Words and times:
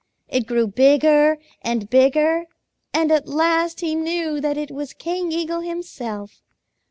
It 0.27 0.47
grew 0.47 0.65
bigger 0.65 1.37
and 1.61 1.87
bigger, 1.87 2.45
and 2.91 3.11
at 3.11 3.27
last 3.27 3.81
he 3.81 3.93
knew 3.93 4.39
that 4.41 4.57
it 4.57 4.71
was 4.71 4.93
King 4.93 5.31
Eagle 5.31 5.59
himself. 5.61 6.41